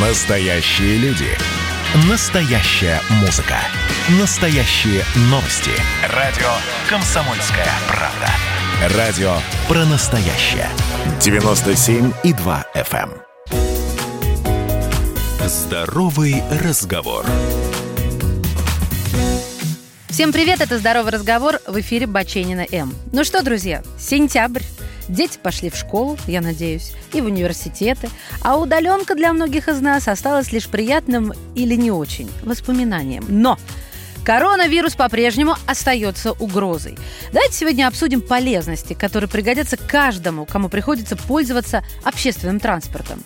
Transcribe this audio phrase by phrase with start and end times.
[0.00, 1.26] Настоящие люди.
[2.08, 3.56] Настоящая музыка.
[4.20, 5.72] Настоящие новости.
[6.14, 6.46] Радио
[6.88, 8.96] «Комсомольская правда».
[8.96, 9.32] Радио
[9.66, 10.68] про настоящее.
[11.18, 13.10] 97,2 FM.
[13.50, 15.48] эм.
[15.48, 17.26] Здоровый разговор.
[20.10, 22.94] Всем привет, это «Здоровый разговор» в эфире Баченина М.
[23.12, 24.62] Ну что, друзья, сентябрь.
[25.08, 28.08] Дети пошли в школу, я надеюсь, и в университеты.
[28.42, 33.24] А удаленка для многих из нас осталась лишь приятным или не очень воспоминанием.
[33.28, 33.58] Но
[34.24, 36.98] Коронавирус по-прежнему остается угрозой.
[37.32, 43.24] Давайте сегодня обсудим полезности, которые пригодятся каждому, кому приходится пользоваться общественным транспортом.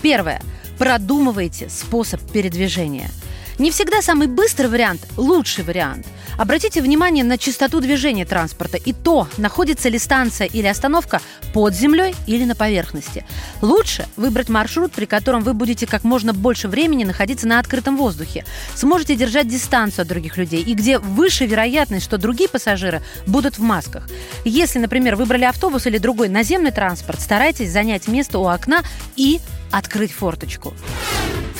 [0.00, 0.40] Первое.
[0.78, 3.10] Продумывайте способ передвижения–
[3.58, 6.06] не всегда самый быстрый вариант– лучший вариант.
[6.38, 11.20] Обратите внимание на частоту движения транспорта и то, находится ли станция или остановка
[11.52, 13.24] под землей или на поверхности.
[13.60, 18.44] Лучше выбрать маршрут, при котором вы будете как можно больше времени находиться на открытом воздухе,
[18.74, 23.62] сможете держать дистанцию от других людей и где выше вероятность, что другие пассажиры будут в
[23.62, 24.08] масках.
[24.44, 28.82] Если, например, выбрали автобус или другой наземный транспорт, старайтесь занять место у окна
[29.16, 30.74] и открыть форточку.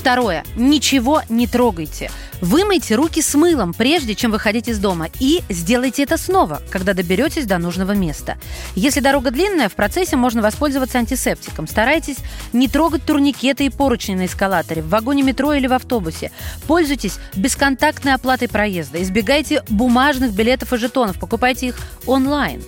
[0.02, 0.42] Второе.
[0.56, 2.10] Ничего не трогайте.
[2.40, 5.06] Вымойте руки с мылом, прежде чем выходить из дома.
[5.20, 8.36] И сделайте это снова, когда доберетесь до нужного места.
[8.74, 11.68] Если дорога длинная, в процессе можно воспользоваться антисептиком.
[11.68, 12.16] Старайтесь
[12.52, 16.32] не трогать турникеты и поручни на эскалаторе, в вагоне метро или в автобусе.
[16.66, 19.00] Пользуйтесь бесконтактной оплатой проезда.
[19.00, 21.16] Избегайте бумажных билетов и жетонов.
[21.20, 22.60] Покупайте их онлайн.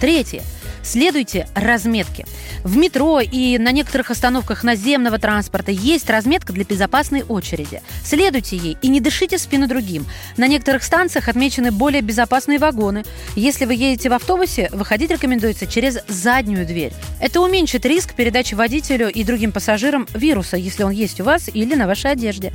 [0.00, 0.42] Третье.
[0.82, 2.26] Следуйте разметке.
[2.64, 7.82] В метро и на некоторых остановках наземного транспорта есть разметка для безопасной очереди.
[8.04, 10.06] Следуйте ей и не дышите спину другим.
[10.36, 13.04] На некоторых станциях отмечены более безопасные вагоны.
[13.36, 16.92] Если вы едете в автобусе, выходить рекомендуется через заднюю дверь.
[17.20, 21.74] Это уменьшит риск передачи водителю и другим пассажирам вируса, если он есть у вас или
[21.74, 22.52] на вашей одежде.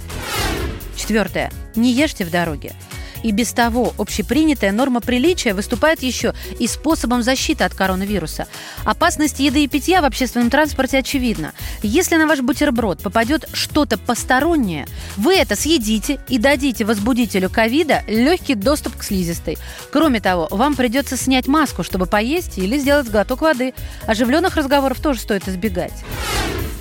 [0.96, 1.52] Четвертое.
[1.76, 2.74] Не ешьте в дороге.
[3.24, 8.48] И без того общепринятая норма приличия выступает еще и способом защиты от коронавируса.
[8.86, 11.54] Опасность еды и питья в общественном транспорте очевидна.
[11.82, 18.56] Если на ваш бутерброд попадет что-то постороннее, вы это съедите и дадите возбудителю ковида легкий
[18.56, 19.58] доступ к слизистой.
[19.92, 23.74] Кроме того, вам придется снять маску, чтобы поесть или сделать глоток воды.
[24.06, 25.94] Оживленных разговоров тоже стоит избегать.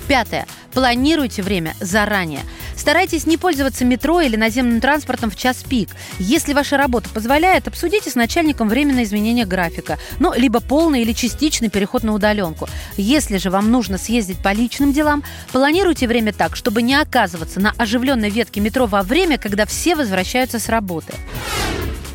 [0.07, 0.45] Пятое.
[0.73, 2.41] Планируйте время заранее.
[2.77, 5.89] Старайтесь не пользоваться метро или наземным транспортом в час пик.
[6.19, 9.97] Если ваша работа позволяет, обсудите с начальником временное изменение графика.
[10.19, 12.69] Ну, либо полный или частичный переход на удаленку.
[12.95, 17.73] Если же вам нужно съездить по личным делам, планируйте время так, чтобы не оказываться на
[17.77, 21.13] оживленной ветке метро во время, когда все возвращаются с работы.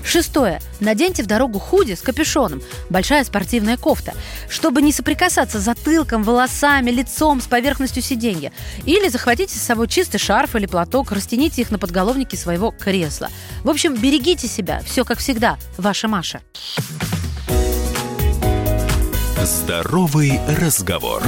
[0.05, 0.61] Шестое.
[0.81, 4.15] Наденьте в дорогу худи с капюшоном, большая спортивная кофта,
[4.49, 8.53] чтобы не соприкасаться затылком, волосами, лицом с поверхностью сиденья.
[8.85, 13.29] Или захватите с собой чистый шарф или платок, растяните их на подголовнике своего кресла.
[13.63, 14.83] В общем, берегите себя.
[14.85, 15.59] Все как всегда.
[15.79, 16.41] Ваша Маша.
[19.45, 21.23] Здоровый разговор.